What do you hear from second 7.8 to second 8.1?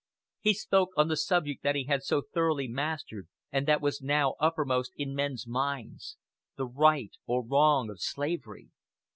of